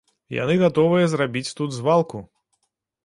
[0.35, 2.27] Яны гатовыя зрабіць тут звалку.